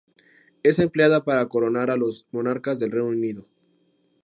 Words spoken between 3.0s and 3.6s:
Unido.